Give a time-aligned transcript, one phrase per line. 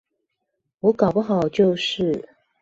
[0.79, 2.27] 我搞不好就是